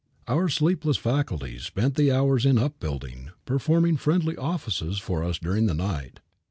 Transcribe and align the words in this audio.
Our 0.27 0.49
sleepless 0.49 0.97
faculties 0.97 1.61
spent 1.61 1.93
the 1.93 2.11
hours 2.11 2.43
in 2.43 2.57
upbuilding, 2.57 3.29
performing 3.45 3.97
friendly 3.97 4.35
offices 4.35 4.97
for 4.97 5.23
us 5.23 5.37
during 5.37 5.67
the 5.67 5.75
night. 5.75 6.21